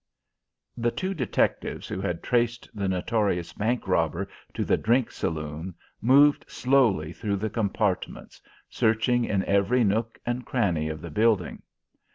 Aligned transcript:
The 0.75 0.89
two 0.89 1.13
detectives 1.13 1.87
who 1.87 2.01
had 2.01 2.23
traced 2.23 2.67
the 2.73 2.87
notorious 2.87 3.53
bank 3.53 3.87
robber 3.87 4.27
to 4.55 4.65
the 4.65 4.75
drink 4.75 5.11
saloon 5.11 5.75
moved 6.01 6.43
slowly 6.49 7.13
through 7.13 7.35
the 7.35 7.51
compartments, 7.51 8.41
searching 8.67 9.25
in 9.25 9.45
every 9.45 9.83
nook 9.83 10.17
and 10.25 10.43
cranny 10.43 10.89
of 10.89 11.01
the 11.01 11.11
building. 11.11 11.61